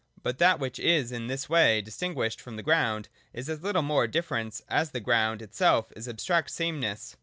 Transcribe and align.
But 0.23 0.39
that 0.39 0.57
which 0.59 0.79
is 0.79 1.11
in 1.11 1.27
this 1.27 1.47
way 1.47 1.79
distinguished 1.79 2.41
from 2.41 2.55
the 2.55 2.63
ground 2.63 3.07
is 3.33 3.47
as 3.49 3.61
little 3.61 3.83
mere 3.83 4.07
difference, 4.07 4.59
as 4.67 4.89
the 4.89 4.99
ground 4.99 5.43
itself 5.43 5.93
is 5.95 6.07
abstract 6.09 6.49
same 6.49 6.79
ness. 6.79 7.15